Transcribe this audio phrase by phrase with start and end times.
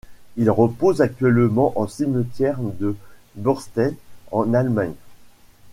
[0.35, 2.95] Il repose actuellement au cimetière de
[3.35, 3.95] Bornstedt
[4.31, 4.95] en Allemagne.